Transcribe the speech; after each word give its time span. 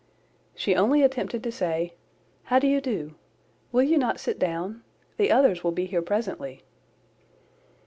She 0.55 0.73
only 0.75 1.03
attempted 1.03 1.43
to 1.43 1.51
say, 1.51 1.93
"How 2.45 2.57
do 2.57 2.65
you 2.65 2.81
do? 2.81 3.13
Will 3.71 3.83
you 3.83 3.99
not 3.99 4.19
sit 4.19 4.39
down? 4.39 4.81
The 5.17 5.29
others 5.29 5.63
will 5.63 5.69
be 5.73 5.85
here 5.85 6.01
presently." 6.01 6.63